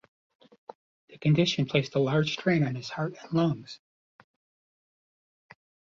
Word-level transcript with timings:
The 1.09 1.19
condition 1.19 1.67
placed 1.67 1.93
a 1.93 1.99
large 1.99 2.31
strain 2.33 2.63
on 2.63 2.73
his 2.73 2.89
heart 2.89 3.15
and 3.21 3.31
lungs. 3.33 3.79